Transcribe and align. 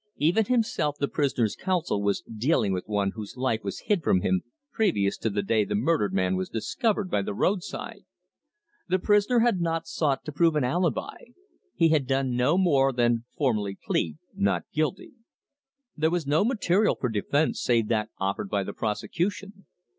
Even 0.17 0.45
himself 0.45 0.97
the 0.97 1.07
prisoner's 1.07 1.55
counsel 1.55 2.01
was 2.01 2.21
dealing 2.23 2.73
with 2.73 2.87
one 2.87 3.11
whose 3.13 3.37
life 3.37 3.63
was 3.63 3.81
hid 3.81 4.01
from 4.03 4.21
him 4.21 4.41
previous 4.71 5.15
to 5.15 5.29
the 5.29 5.43
day 5.43 5.63
the 5.63 5.75
murdered 5.75 6.11
man 6.11 6.35
was 6.35 6.49
discovered 6.49 7.07
by 7.07 7.21
the 7.21 7.35
roadside. 7.35 8.03
The 8.89 8.97
prisoner 8.97 9.41
had 9.41 9.61
not 9.61 9.85
sought 9.85 10.25
to 10.25 10.31
prove 10.31 10.55
an 10.55 10.63
alibi; 10.63 11.17
he 11.75 11.89
had 11.89 12.07
done 12.07 12.35
no 12.35 12.57
more 12.57 12.91
than 12.91 13.25
formally 13.37 13.77
plead 13.79 14.17
not 14.33 14.63
guilty. 14.73 15.13
There 15.95 16.09
was 16.09 16.25
no 16.25 16.43
material 16.43 16.95
for 16.99 17.07
defence 17.07 17.61
save 17.61 17.87
that 17.89 18.09
offered 18.19 18.49
by 18.49 18.63
the 18.63 18.73
prosecution. 18.73 19.67